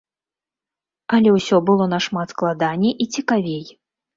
Але 1.17 1.29
ўсё 1.35 1.57
было 1.71 1.87
нашмат 1.93 2.27
складаней 2.35 2.93
і 3.07 3.11
цікавей. 3.19 3.65